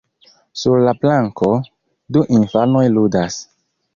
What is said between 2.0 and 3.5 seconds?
du infanoj ludas.